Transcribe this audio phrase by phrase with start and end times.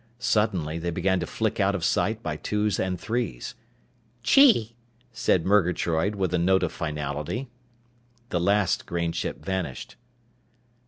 [0.17, 3.53] Suddenly they began to flick out of sight by twos and threes.
[4.23, 4.75] "Chee,"
[5.11, 7.51] said Murgatroyd with a note of finality.
[8.29, 9.97] The last grain ship vanished.